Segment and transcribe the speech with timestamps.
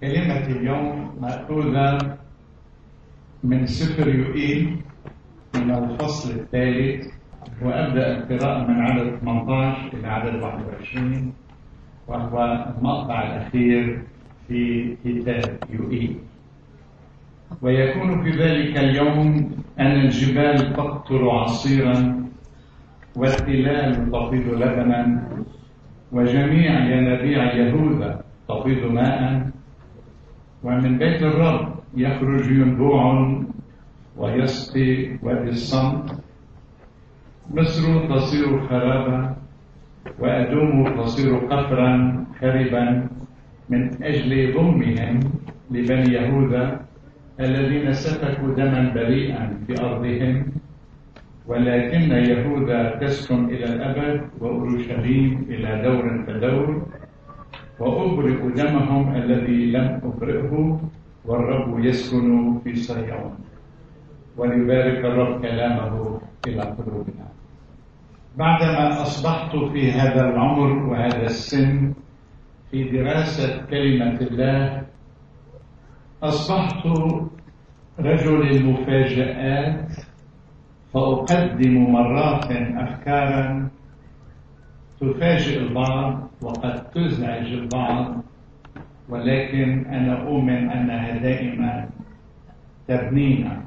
[0.00, 1.98] كلمة اليوم مأخوذة
[3.44, 4.76] من سفر يوئيل
[5.54, 7.06] من الفصل الثالث
[7.62, 11.32] وأبدأ القراءة من عدد 18 إلى عدد 21
[12.08, 14.02] وهو المقطع الأخير
[14.48, 16.16] في كتاب يوئيل
[17.62, 22.26] ويكون في ذلك اليوم أن الجبال تقطر عصيرا
[23.16, 25.28] والتلال تفيض لبنا
[26.12, 29.49] وجميع ينابيع يهوذا تفيض ماء
[30.64, 33.02] ومن بيت الرب يخرج ينبوع
[34.16, 36.06] ويسقي وادي الصمت
[37.50, 39.36] مصر تصير خرابا
[40.18, 41.90] وأدوم تصير قفرا
[42.40, 43.08] خربا
[43.68, 45.20] من أجل ظلمهم
[45.70, 46.80] لبني يهوذا
[47.40, 50.44] الذين سفكوا دما بريئا في أرضهم.
[51.46, 56.86] ولكن يهوذا تسكن إلى الأبد وأورشليم إلى دور فدور
[57.80, 60.80] وأبرئ دمهم الذي لم أبرئه
[61.24, 63.34] والرب يسكن في صهيون
[64.36, 67.26] وليبارك الرب كلامه إلى قلوبنا.
[68.38, 71.92] بعدما أصبحت في هذا العمر وهذا السن
[72.70, 74.82] في دراسة كلمة الله
[76.22, 76.86] أصبحت
[78.00, 79.88] رجل المفاجآت
[80.94, 82.46] فأقدم مرات
[82.84, 83.70] أفكارا
[85.00, 88.22] تفاجئ البعض وقد تزعج البعض
[89.08, 91.88] ولكن أنا أؤمن أنها دائما
[92.88, 93.62] تبنينا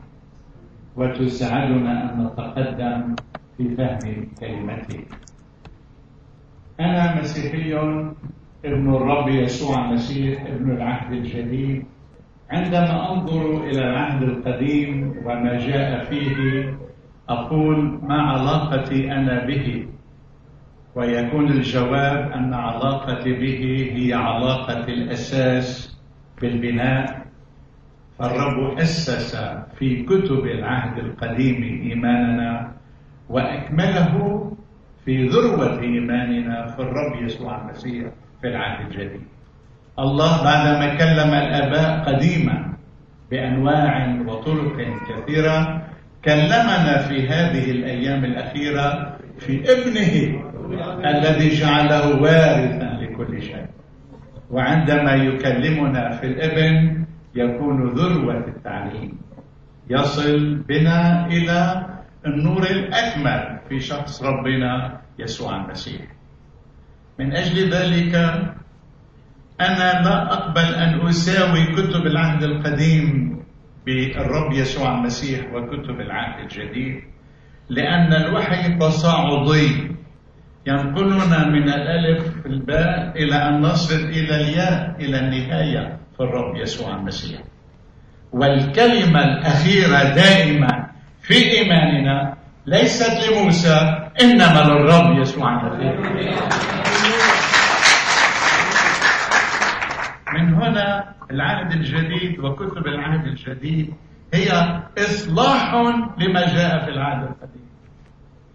[0.95, 3.15] وتساعدنا أن نتقدم
[3.57, 4.99] في فهم كلمته
[6.79, 7.73] أنا مسيحي
[8.65, 11.85] ابن الرب يسوع المسيح ابن العهد الجديد.
[12.49, 16.37] عندما أنظر إلى العهد القديم وما جاء فيه
[17.29, 19.87] أقول ما علاقتي أنا به.
[20.95, 25.97] ويكون الجواب أن علاقتي به هي علاقة الأساس
[26.41, 27.23] بالبناء.
[28.19, 29.35] فالرب أسس
[29.79, 32.71] في كتب العهد القديم إيماننا
[33.29, 34.11] وأكمله
[35.05, 38.05] في ذروة إيماننا في الرب يسوع المسيح
[38.41, 39.21] في العهد الجديد.
[39.99, 42.73] الله بعدما كلم الآباء قديما
[43.31, 44.77] بأنواع وطرق
[45.09, 45.81] كثيرة
[46.25, 50.13] كلمنا في هذه الأيام الأخيرة في ابنه
[51.05, 53.67] الذي جعله وارثا لكل شيء.
[54.49, 57.05] وعندما يكلمنا في الابن
[57.35, 59.11] يكون ذروة التعليم.
[59.89, 61.85] يصل بنا إلى
[62.25, 66.01] النور الأكمل في شخص ربنا يسوع المسيح.
[67.19, 68.15] من أجل ذلك
[69.61, 73.37] أنا لا أقبل أن أساوي كتب العهد القديم
[73.85, 77.12] بالرب يسوع المسيح وكتب العهد الجديد.
[77.69, 79.91] لأن الوحي تصاعدي
[80.67, 87.41] ينقلنا من الألف الباء إلى أن نصل إلى الياء إلى النهاية في الرب يسوع المسيح.
[88.31, 90.87] والكلمة الأخيرة دائما
[91.21, 95.93] في إيماننا ليست لموسى إنما للرب يسوع المسيح.
[100.33, 103.93] من هنا العهد الجديد وكتب العهد الجديد
[104.33, 104.49] هي
[104.97, 105.73] إصلاح
[106.17, 107.69] لما جاء في العهد القديم.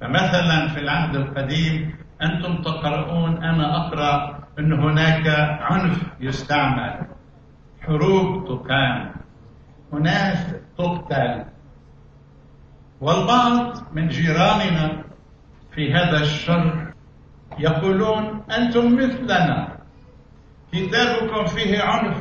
[0.01, 5.29] فمثلا في العهد القديم أنتم تقرؤون أنا أقرأ أن هناك
[5.61, 7.07] عنف يستعمل.
[7.81, 9.15] حروب تقام.
[9.95, 11.45] أناس تقتل.
[13.01, 15.05] والبعض من جيراننا
[15.75, 16.93] في هذا الشر
[17.59, 19.79] يقولون أنتم مثلنا.
[20.73, 22.17] كتابكم فيه عنف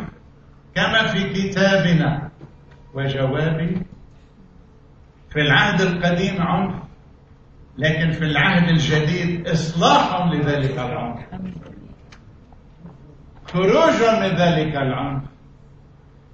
[0.76, 2.27] كما في كتابنا.
[2.94, 3.82] وجوابي
[5.30, 6.76] في العهد القديم عنف
[7.78, 11.20] لكن في العهد الجديد إصلاح لذلك العنف
[13.46, 15.24] خروج من ذلك العنف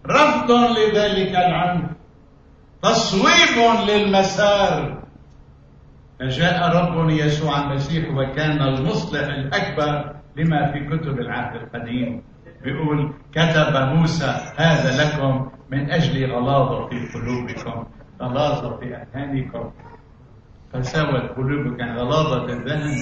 [0.05, 1.89] رفض لذلك العنف
[2.81, 5.03] تصويب للمسار.
[6.19, 12.21] فجاء ربنا يسوع المسيح وكان المصلح الأكبر لما في كتب العهد القديم.
[12.63, 17.85] بيقول كتب موسى هذا لكم من أجل غلاظة في قلوبكم
[18.21, 19.71] غلاظة في أذهانكم.
[20.73, 22.97] فسوت قلوبكم غلاظة الذهن.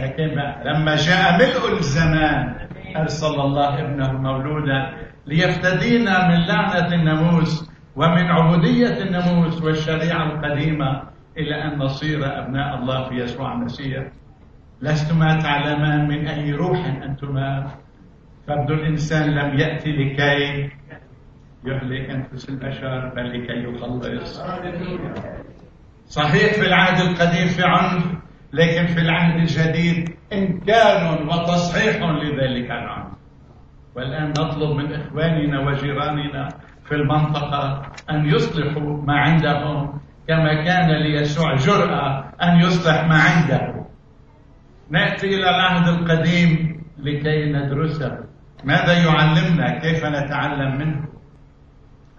[0.00, 0.28] لكن
[0.68, 4.92] لما جاء ملء الزمان أرسل الله ابنه مولودا
[5.26, 11.02] ليفتدينا من لعنة الناموس ومن عبودية الناموس والشريعة القديمة
[11.38, 14.04] إلى أن نصير أبناء الله في يسوع المسيح.
[14.82, 17.70] لستما تعلمان من أي روح أنتما؟
[18.48, 20.70] فابن الإنسان لم يأتي لكي
[21.66, 24.40] يهلك أنفس البشر بل لكي يخلص.
[26.06, 28.04] صحيح في العهد القديم في عنف
[28.52, 33.16] لكن في العهد الجديد إنكار وتصحيح لذلك العنف
[33.96, 36.48] والآن نطلب من إخواننا وجيراننا
[36.84, 43.86] في المنطقة أن يصلحوا ما عندهم كما كان ليسوع جرأة أن يصلح ما عنده.
[44.90, 48.18] نأتي إلى العهد القديم لكي ندرسه.
[48.64, 51.15] ماذا يعلمنا؟ كيف نتعلم منه؟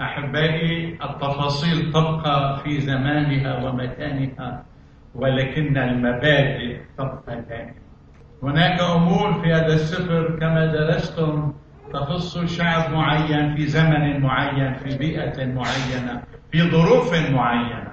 [0.02, 4.66] أحبائي التفاصيل تبقى في زمانها ومكانها
[5.16, 7.74] ولكن المبادئ تبقى دائما
[8.44, 11.54] هناك أمور في هذا السفر كما درستم
[11.94, 17.88] تخص شعب معين في زمن معين في بيئة معينة في ظروف معينة.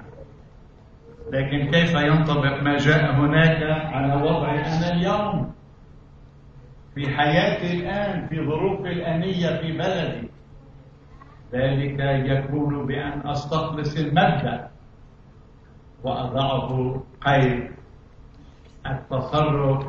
[1.33, 3.63] لكن كيف ينطبق ما جاء هناك
[3.93, 5.53] على وضعي أنا اليوم؟
[6.95, 10.29] في حياتي الآن في ظروفي الآنية في بلدي.
[11.53, 14.67] ذلك يكون بأن أستخلص المبدأ
[16.03, 17.69] وأضعه قيد
[18.85, 19.87] التصرف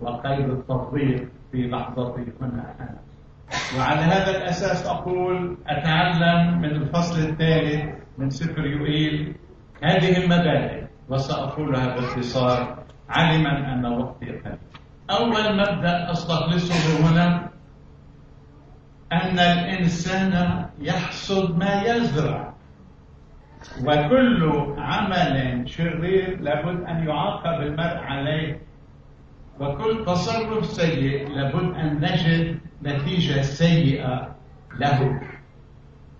[0.00, 2.74] وقيد التطبيق في لحظتي هنا.
[2.80, 2.98] أنا
[3.78, 9.36] وعلى هذا الأساس أقول أتعلم من الفصل الثالث من سفر يوئيل
[9.82, 14.58] هذه المبادئ وسأقولها باختصار علما أن وقتي قليل.
[15.10, 17.49] أول مبدأ أستخلصه هنا
[19.12, 22.54] أن الإنسان يحصد ما يزرع.
[23.86, 28.60] وكل عمل شرير لابد أن يعاقب المرء عليه.
[29.60, 34.36] وكل تصرف سيء لابد أن نجد نتيجة سيئة
[34.78, 35.20] له.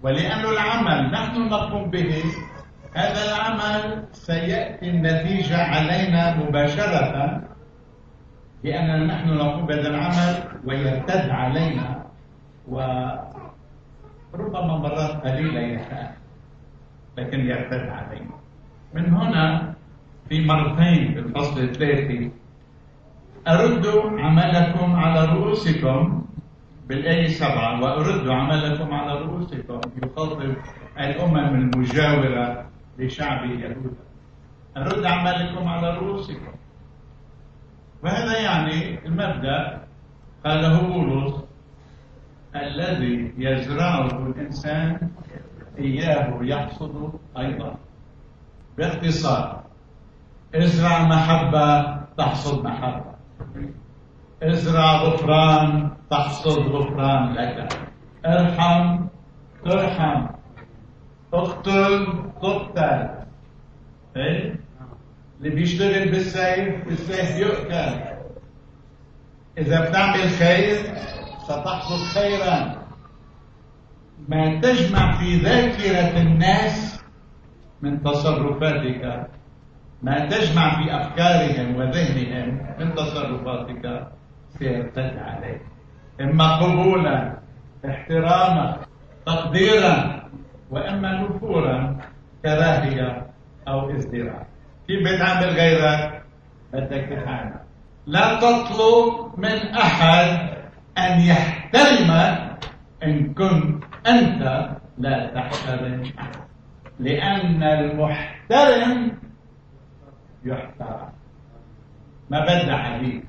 [0.03, 2.25] ولأن العمل نحن نقوم به
[2.97, 7.43] هذا العمل سيأتي النتيجة علينا مباشرة
[8.65, 10.35] لأننا نحن نقوم بهذا العمل
[10.65, 12.10] ويرتد علينا.
[12.71, 16.11] وربما مرات قليلة يخاف
[17.19, 18.37] لكن يرتد علينا.
[18.95, 19.75] من هنا
[20.29, 22.31] في مرتين في الفصل الثالثي
[23.49, 23.87] أرد
[24.19, 26.23] عملكم على رؤوسكم
[26.89, 30.41] بالآية سبعة وأرد عملكم على رؤوسكم يخاطب
[30.99, 32.67] الأمم المجاورة
[32.99, 34.05] لشعب يهوذا
[34.77, 36.53] أرد عملكم على رؤوسكم.
[38.05, 39.87] وهذا يعني المبدأ
[40.45, 41.50] قاله بولس
[42.56, 45.11] الذي يزرعه الإنسان
[45.79, 47.75] إياه يحصد أيضا.
[48.79, 49.62] باختصار
[50.55, 53.14] إزرع محبة تحصد محبة.
[54.43, 57.69] إزرع غفران تحصد غفران لك.
[58.26, 59.06] ارحم
[59.64, 60.26] ترحم
[61.35, 62.06] اقتل
[62.43, 63.08] تقتل
[64.17, 64.61] إيه؟
[65.38, 68.11] اللي بيشتغل بالسيف السيف يؤكل.
[69.58, 70.76] إذا بتعمل خير
[71.50, 72.56] ستحصد خيرا.
[74.29, 77.05] ما تجمع في ذاكرة الناس
[77.82, 79.02] من تصرفاتك.
[80.02, 82.49] ما تجمع في أفكارهم وذهنهم
[82.79, 83.85] من تصرفاتك.
[84.58, 85.62] سيرتد عليك.
[86.20, 87.38] إما قبولا
[87.88, 88.76] احتراما
[89.26, 89.94] تقديرا
[90.70, 91.99] وإما نفورا
[92.44, 93.26] كراهية
[93.69, 94.47] أو ازدراء.
[94.87, 96.23] كيف بتعامل غيرك
[96.73, 97.61] بدك تتعامل
[98.06, 100.60] لا تطلب من أحد
[100.99, 102.65] أن يحترمك
[103.03, 106.03] إن كنت أنت لا تحترم.
[106.99, 109.19] لأن المحترم
[110.45, 111.13] يحترم.
[112.31, 113.25] ما بدنا حديث.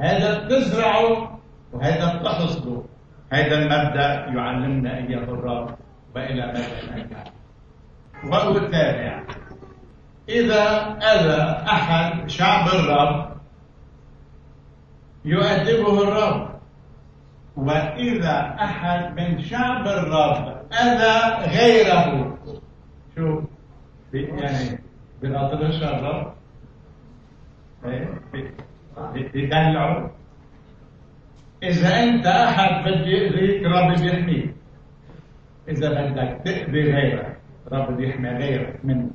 [0.00, 1.40] هذا بتزرعه
[1.72, 2.82] وهذا بتحصده
[3.32, 5.76] هذا المبدأ يعلمنا أيها الرب
[6.14, 7.24] وإلى مدى الأيام
[8.24, 9.22] وهو التابع.
[10.28, 10.62] إذا
[11.02, 13.36] أذى أحد شعب الرب
[15.24, 16.55] يؤدبه الرب.
[17.56, 22.38] وإذا أحد من شعب الرب أذى غيره.
[23.16, 23.44] شوف
[24.12, 24.78] يعني
[25.22, 26.32] بنطرش الرب
[29.32, 30.10] بيدلعه
[31.62, 34.54] إذا أنت أحد بده يأذيك رب بيحميك
[35.68, 37.36] إذا بدك تأذي غيرك
[37.72, 39.10] رب بيحمي غيرك منه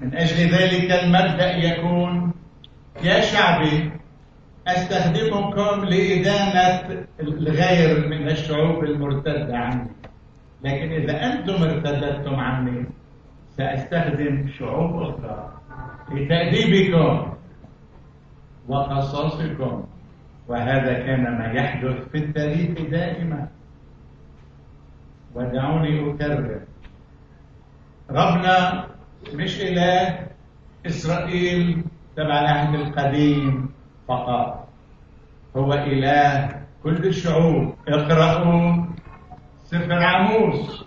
[0.00, 2.32] من أجل ذلك المبدأ يكون
[3.04, 3.90] يا شعبي
[4.66, 9.90] أستخدمكم لإدانة الغير من الشعوب المرتدة عني.
[10.64, 12.86] لكن إذا أنتم ارتدتم عني
[13.56, 15.52] سأستخدم شعوب أخرى
[16.12, 17.32] لتأديبكم
[18.68, 19.84] وقصاصكم.
[20.48, 23.48] وهذا كان ما يحدث في التاريخ دائما.
[25.34, 26.60] ودعوني أكرر.
[28.10, 28.86] ربنا
[29.34, 30.18] مش إله
[30.86, 31.84] إسرائيل
[32.16, 33.68] تبع العهد القديم.
[34.08, 34.68] فقط.
[35.56, 36.50] هو إله
[36.82, 37.74] كل الشعوب.
[37.88, 38.84] اقرأوا
[39.64, 40.84] سفر عموس.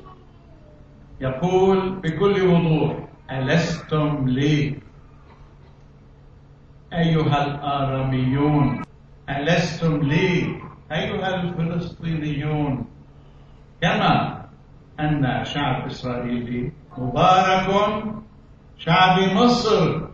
[1.22, 4.80] يقول بكل وضوح ألستم لي؟
[6.94, 8.82] أيها الآراميون
[9.30, 12.86] ألستم لي؟ أيها الفلسطينيون.
[13.82, 14.46] كما
[15.00, 18.04] أن شعب إسرائيل مبارك
[18.78, 20.08] شعب مصر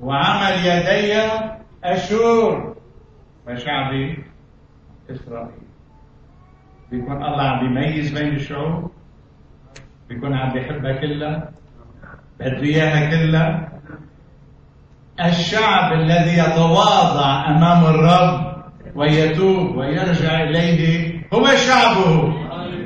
[0.00, 1.20] وعمل يدي
[1.84, 2.76] أشور
[3.48, 3.92] وشعب
[5.10, 5.50] إسرائيل.
[6.90, 8.90] بيكون الله عم بيميز بين الشعوب
[10.08, 11.50] بيكون عم بيحبها كلها
[12.40, 13.72] بده إياها كلها.
[15.20, 18.62] الشعب الذي يتواضع أمام الرب
[18.94, 22.40] ويتوب ويرجع إليه هو شعبه.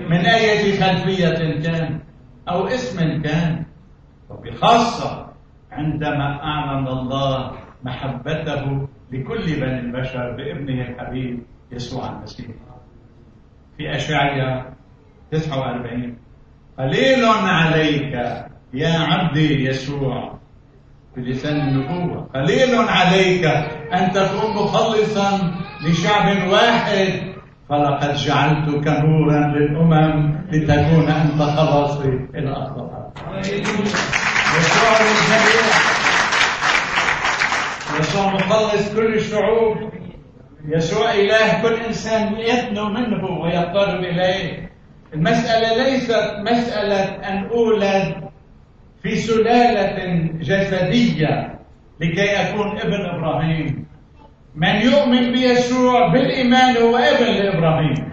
[0.08, 2.00] من اية خلفية كان
[2.48, 3.64] أو اسم كان؟
[4.30, 5.32] وبخاصة
[5.72, 7.52] عندما اعلن الله
[7.84, 12.46] محبته لكل بني البشر بابنه الحبيب يسوع المسيح.
[13.78, 14.74] في أشعية
[15.30, 16.16] 49
[16.78, 18.12] قليل عليك
[18.74, 20.38] يا عبدي يسوع
[21.16, 22.28] بلسان النبوة.
[22.34, 23.44] قليل عليك
[23.94, 25.54] أن تكون مخلصا
[25.86, 27.34] لشعب واحد
[27.68, 33.04] فلقد جعلتك نورا للأمم لتكون أنت خلاصي أقصى
[34.58, 35.83] يسوع للجميع
[38.00, 39.76] يسوع مخلص كل الشعوب
[40.68, 44.70] يسوع إله كل إنسان يدنو منه ويقترب إليه.
[45.14, 48.14] المسألة ليست مسألة أن أولد
[49.02, 51.58] في سلالة جسدية
[52.00, 53.86] لكي أكون ابن إبراهيم.
[54.54, 58.12] من يؤمن بيسوع بالإيمان هو ابن لإبراهيم.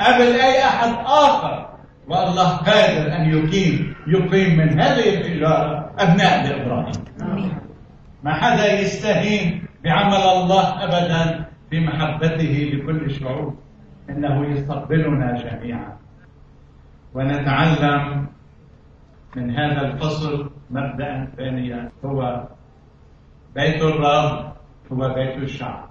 [0.00, 1.68] قبل أي أحد آخر.
[2.08, 7.07] والله قادر أن يقيم يقيم من هذه الحجارة أبناء لإبراهيم.
[8.22, 13.54] ما حدا يستهين بعمل الله أبدا في محبته لكل الشعوب
[14.10, 15.96] إنه يستقبلنا جميعا.
[17.14, 18.26] ونتعلم
[19.36, 21.90] من هذا الفصل مبدا ثانيا.
[22.04, 22.48] هو
[23.54, 24.52] بيت الرب
[24.92, 25.88] هو بيت الشعب.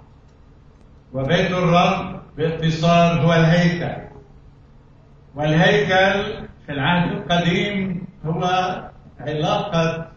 [1.12, 4.08] وبيت الرب باختصار هو الهيكل.
[5.34, 8.42] والهيكل في العهد القديم هو
[9.20, 10.08] علاقة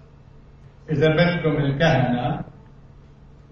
[0.90, 2.42] إذا بدكم الكهنة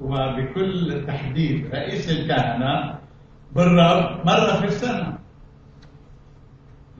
[0.01, 2.95] وبكل تحديد رئيس الكهنة
[3.55, 5.17] بالرب مرة في السنة.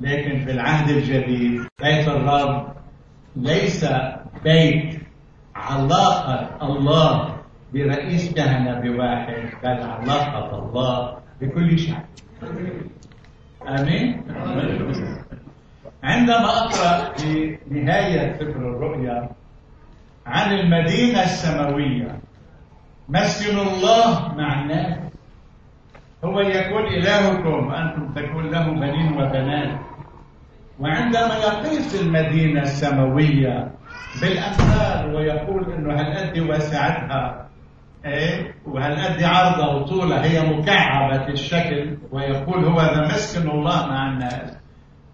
[0.01, 2.73] لكن في العهد الجديد بيت الرب
[3.35, 3.85] ليس
[4.43, 4.99] بيت
[5.55, 7.35] علاقة الله
[7.73, 12.03] برئيس كهنة بواحد بل علاقة الله بكل شعب
[13.67, 14.23] آمين.
[16.03, 19.29] عندما أقرأ في نهاية سفر الرؤيا
[20.29, 22.19] عن المدينة السماوية.
[23.09, 24.97] مسكن الله مع الناس.
[26.25, 29.79] هو يكون إلهكم وأنتم تكون له بنين وبنات.
[30.79, 33.71] وعندما يقيس المدينة السماوية
[34.21, 37.49] بالأمثال ويقول إنه هالقد وسعتها
[38.05, 44.57] إيه؟ وهالقد عرضها وطولها؟ هي مكعبة الشكل ويقول هو ذا مسكن الله مع الناس.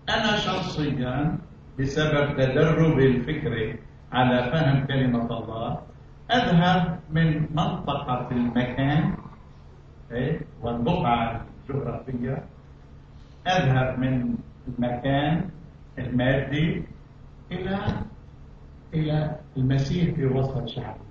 [0.10, 1.38] أنا شخصيا
[1.80, 3.80] بسبب تدربي الفكري
[4.16, 5.80] على فهم كلمة الله
[6.32, 9.14] أذهب من منطقة المكان
[10.12, 12.44] إيه؟ والبقعة الجغرافية
[13.48, 14.36] أذهب من
[14.68, 15.50] المكان
[16.00, 16.84] المادي
[17.52, 17.80] إلى
[18.94, 21.06] إلى المسيح في وسط شعبه.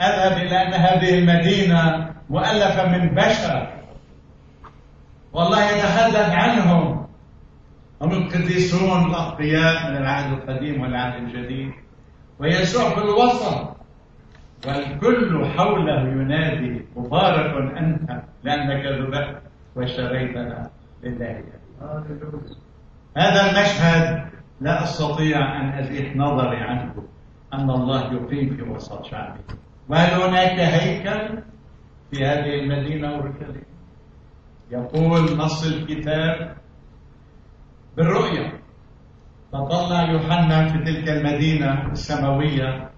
[0.00, 3.72] أذهب إلى أن هذه المدينة مؤلفة من بشر.
[5.32, 7.06] والله يتحدث عنهم.
[8.02, 11.72] هم القديسون الأقوياء من العهد القديم والعهد الجديد.
[12.38, 13.74] ويسوع في الوسط.
[14.66, 19.42] والكل حوله ينادي مبارك أنت لأنك ذبحت
[19.76, 20.70] واشتريتنا
[21.04, 21.42] لله.
[23.16, 24.28] هذا المشهد
[24.60, 26.94] لا أستطيع أن أزيح نظري عنه
[27.54, 29.40] أن الله يقيم في وسط شعبه
[29.88, 31.42] وهل هناك هيكل
[32.10, 33.64] في هذه المدينة أورشليم
[34.70, 36.56] يقول نص الكتاب
[39.54, 42.90] فطلع يوحنا في تلك المدينة السماوية.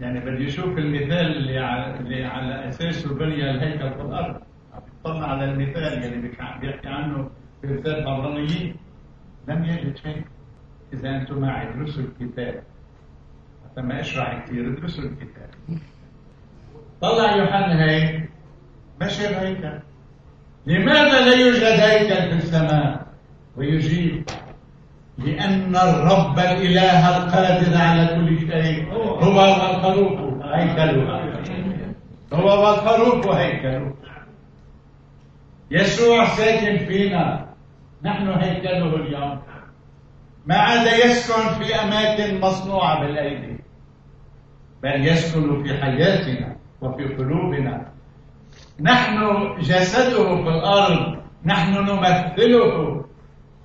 [0.00, 1.58] يعني بدي يشوف المثال اللي
[2.24, 4.40] على, اساسه بني الهيكل في الأرض.
[4.74, 6.28] عم يطلع على المثال يعني
[6.60, 7.30] بيحكي عنه
[7.60, 8.76] في رسالة العبرانيين
[9.48, 10.24] لم يجد شيء.
[10.92, 12.62] إذا أنتم معي ادرسوا الكتاب.
[13.64, 15.50] حتى ما أشرح كثير ادرسوا الكتاب.
[17.00, 18.30] طلع يوحنا هيك
[19.02, 19.80] مشي الهيكل
[20.66, 23.06] لماذا لا يوجد هيكل في السماء؟
[23.56, 24.24] ويجيب.
[25.24, 31.32] لأن الرب الإله القادر على كل شيء هو والخروف هيكلها
[32.32, 33.94] هو والخروف هيكله
[35.70, 37.46] يسوع ساكن فينا.
[38.04, 39.42] نحن هيكله اليوم.
[40.46, 43.58] ما عاد يسكن في أماكن مصنوعة بالأيدي.
[44.82, 47.86] بل يسكن في حياتنا وفي قلوبنا.
[48.80, 49.16] نحن
[49.60, 51.16] جسده في الأرض.
[51.44, 53.04] نحن نمثله.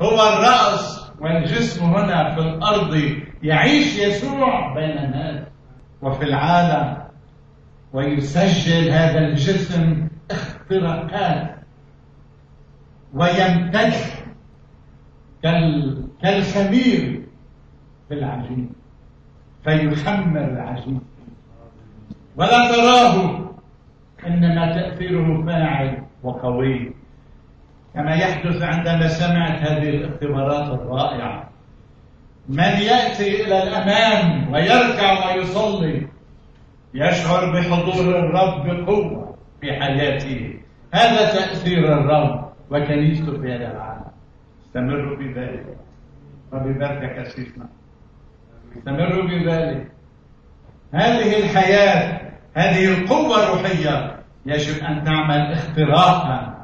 [0.01, 3.01] هو الرأس والجسم هنا في الأرض
[3.43, 5.47] يعيش يسوع بين الناس
[6.01, 6.97] وفي العالم
[7.93, 11.55] ويسجل هذا الجسم اختراقات
[13.13, 13.93] ويمتد
[16.21, 17.23] كالخمير
[18.07, 18.69] في العجين
[19.63, 21.01] فيخمر العجين.
[22.37, 23.47] ولا تراه
[24.27, 26.96] إنما تأثيره فاعل وقوي.
[27.97, 31.49] كما يحدث عندما سمعت هذه الاختبارات الرائعة.
[32.49, 36.07] من يأتي إلى الأمام ويركع ويصلي
[36.93, 40.59] يشعر بحضور الرب بقوة في حياته.
[40.93, 44.05] هذا تأثير الرب وكنيسته في هذا العالم.
[44.65, 45.77] استمروا بذلك.
[46.53, 47.69] وببركه كسيسنا
[48.77, 49.91] استمروا بذلك.
[50.93, 52.21] هذه الحياة
[52.53, 56.56] هذه القوة الروحية يجب أن تعمل اختراقا.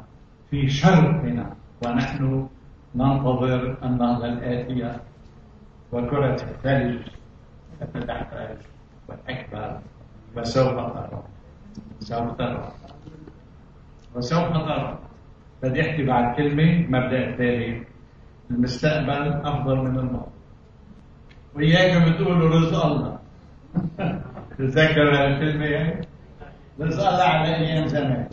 [0.54, 1.56] في شرقنا
[1.86, 2.48] ونحن
[2.94, 5.00] ننتظر النهضة الآتية
[5.92, 7.02] وكرة الثلج
[7.80, 8.56] تتحتاج
[9.08, 9.78] وتكبر
[10.36, 11.22] وسوف ترى
[11.98, 12.72] سوف ترى.
[14.14, 14.98] وسوف ترى.
[15.62, 17.82] بدي احكي بعد كلمة مبدأ التالي
[18.50, 20.34] المستقبل أفضل من الماضي.
[21.54, 23.18] وإياكم تقولوا رزق الله.
[24.58, 26.06] تذكر الكلمة يعني؟
[26.80, 28.28] رزق الله على أيام زمان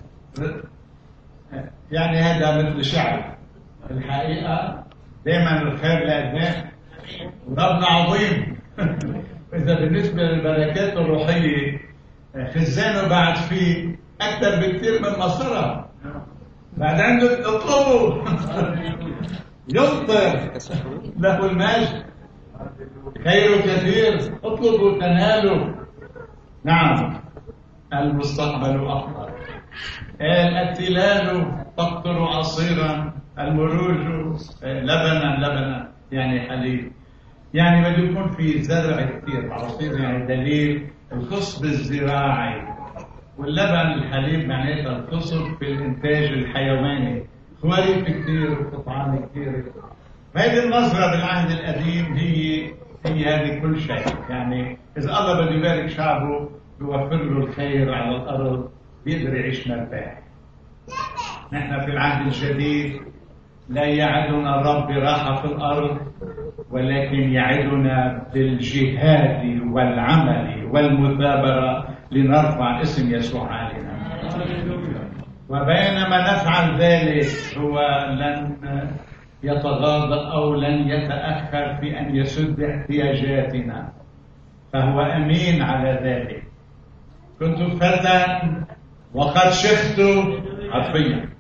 [1.92, 3.38] يعني هذا مثل شعر
[3.92, 4.84] الحقيقة
[5.26, 6.72] دائما الخير لأبناء
[7.48, 8.58] وربنا عظيم.
[9.54, 11.80] إذا بالنسبة للبركات الروحية
[12.56, 15.90] خزانه بعد فيه أكثر بكثير من مصرها
[16.78, 18.24] بعد عنده اطلبوا
[19.76, 20.52] يمطر
[21.18, 22.04] له المجد
[23.24, 24.38] خير كثير.
[24.44, 25.76] اطلبوا تنالوا
[26.64, 27.22] نعم.
[27.94, 29.30] المستقبل أفضل.
[30.22, 33.98] التلال تقطر عصيرا المروج
[34.64, 36.92] لبنا لبنا يعني حليب.
[37.54, 42.62] يعني بده يكون في زرع كثير عصير يعني دليل الخصب الزراعي
[43.38, 47.24] واللبن الحليب معناتها الخصب في الإنتاج الحيواني.
[47.62, 49.64] خواريف كثير وقطعان كثير.
[50.36, 52.66] هذه النظرة بالعهد القديم هي
[53.06, 54.16] هي هذه كل شيء.
[54.30, 58.70] يعني إذا الله بده يبارك شعبه بيوفر له الخير على الأرض
[59.06, 60.21] بيقدر يعيش مرتاح.
[61.54, 63.02] نحن في العهد الجديد
[63.70, 65.98] لا يعدنا الرب براحة في الأرض
[66.72, 73.92] ولكن يعدنا بالجهاد والعمل والمثابرة لنرفع اسم يسوع علينا.
[75.50, 78.58] وبينما نفعل ذلك هو لن
[79.44, 83.94] يتغاضى أو لن يتأخر في أن يسد احتياجاتنا.
[84.74, 86.44] فهو أمين على ذلك.
[87.40, 88.42] كنت فتى
[89.14, 90.02] وقد شفت
[90.72, 91.31] حرفيا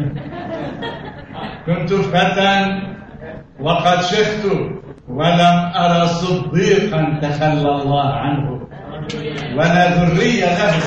[1.66, 2.80] كنت فتى
[3.60, 4.44] وقد شفت
[5.08, 8.60] ولم أرى صديقا تخلى الله عنه
[9.56, 10.82] ولا ذرية له.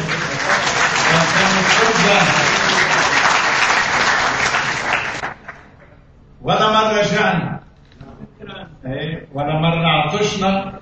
[6.41, 7.59] ولا مرة جعنا
[9.33, 10.79] ولا مرة عطشنا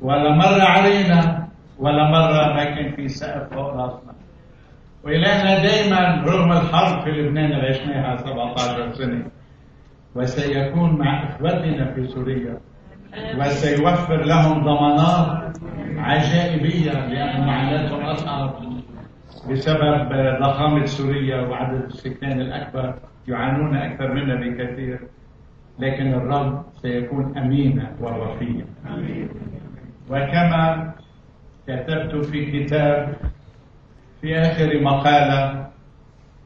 [0.00, 4.21] ولا مرة علينا ولا مرة ما كان في سقف فوق راسنا.
[5.04, 9.26] وإلهنا دائما رغم الحرب في لبنان اللي عشناها 17 سنة.
[10.14, 12.58] وسيكون مع إخوتنا في سوريا.
[13.38, 15.56] وسيوفر لهم ضمانات
[15.96, 18.54] عجائبية لأن معاناتهم أصعب
[19.50, 20.08] بسبب
[20.42, 22.94] ضخامة سوريا وعدد السكان الأكبر.
[23.28, 25.00] يعانون أكثر منا بكثير.
[25.78, 28.66] لكن الرب سيكون أمينا ووفيا.
[30.10, 30.92] وكما
[31.68, 33.16] كتبت في كتاب
[34.22, 35.66] في آخر مقالة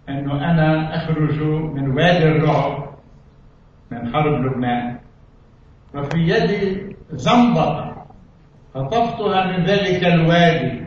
[0.08, 1.42] أنه أنا أخرج
[1.74, 2.96] من وادي الرعب
[3.90, 4.98] من حرب لبنان.
[5.94, 8.06] وفي يدي زنبقة
[8.74, 10.86] خطفتها من ذلك الوادي.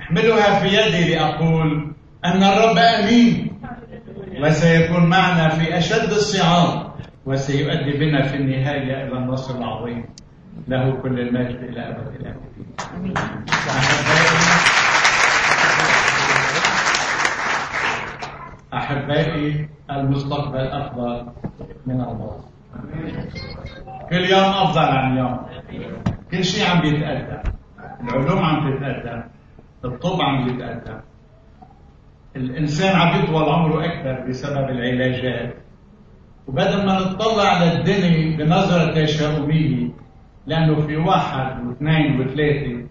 [0.00, 1.92] أحملها في يدي لأقول
[2.24, 3.50] أن الرب أمين.
[4.42, 6.90] وسيكون معنا في أشد الصعاب.
[7.26, 10.04] وسيؤدي بنا في النهاية إلى النصر العظيم.
[10.68, 13.14] له كل المجد إلى أبد الآبدين
[19.00, 21.26] أحبائي المستقبل أفضل
[21.86, 22.44] من الماضي
[24.10, 25.38] كل يوم أفضل عن يوم.
[26.30, 27.42] كل شيء عم بيتقدم.
[28.00, 29.22] العلوم عم تتقدم.
[29.84, 31.00] الطب عم بيتقدم.
[32.36, 35.54] الإنسان عم يطول عمره أكثر بسبب العلاجات.
[36.48, 39.90] وبدل ما نطلع على الدنيا بنظرة تشاؤمية
[40.46, 42.86] لأنه في واحد واثنين وثلاثة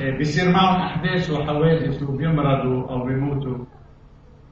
[0.00, 3.64] آه، بيصير معهم أحداث وحوادث وبيمرضوا أو بيموتوا.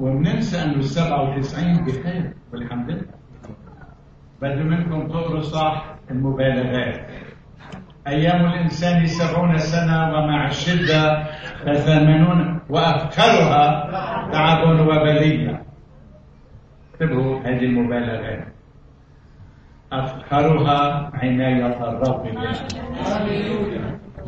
[0.00, 3.16] وبننسى انه ال 97 بخير والحمد لله.
[4.42, 7.10] بدي منكم تقروا صح المبالغات.
[8.08, 11.24] أيام الإنسان سبعون سنة ومع الشدة
[11.64, 13.90] فثمانون وأفكرها
[14.32, 15.62] تعب وبلية
[16.94, 18.46] انتبهوا هذه المبالغات.
[19.92, 22.50] أفكرها عناية الرب بنا.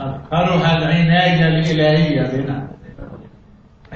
[0.00, 2.68] أفكرها العناية الإلهية بنا.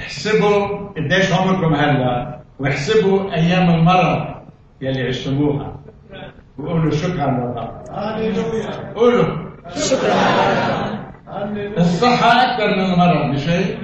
[0.02, 4.34] احسبوا قديش عمركم هلا واحسبوا أيام المرض
[4.80, 5.76] يلي عشتموها.
[6.58, 7.82] وقولوا شكرا لله.
[8.94, 9.24] قولوا.
[11.78, 13.78] الصحة أكثر من المرض مش هيك؟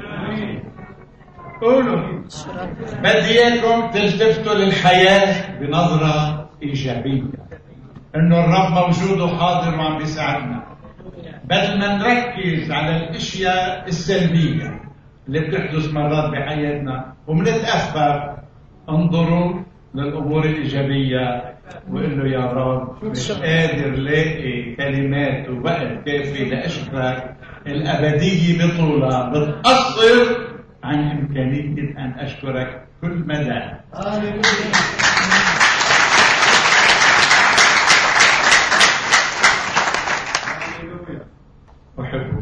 [1.62, 2.22] قولوا.
[2.98, 7.22] بدي إياكم تلتفتوا للحياة بنظرة إيجابية.
[8.16, 10.64] إنه الرب موجود وحاضر وعم بيساعدنا.
[11.44, 14.87] بدل ما نركز على الأشياء السلبية
[15.28, 18.38] اللي بتحدث مرات بحياتنا ومن الاسباب
[18.88, 19.54] انظروا
[19.94, 21.54] للأمور الإيجابية
[21.90, 27.36] وقول له يا رب مش قادر لاقي كلمات ووقت كافي لأشكرك
[27.66, 30.36] الأبدية بطولها بتقصر
[30.84, 33.60] عن إمكانية أن أشكرك كل مدى.
[42.00, 42.37] أحبه